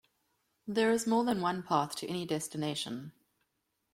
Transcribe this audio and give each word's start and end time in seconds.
There 0.65 0.91
is 0.91 1.05
more 1.05 1.23
than 1.23 1.41
one 1.41 1.61
path 1.61 1.95
to 1.97 2.07
any 2.07 2.25
destination. 2.25 3.11